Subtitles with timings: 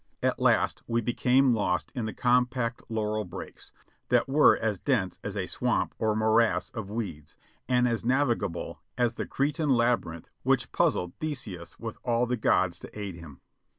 [0.23, 3.71] At last we be came lost in the compact laurel brakes,
[4.09, 7.37] that were as dense as a swamp or morass of weeds,
[7.69, 12.79] and as navigable as the Cretan laby rinth which puzzled Theseus with all the gods
[12.79, 13.41] to aid him.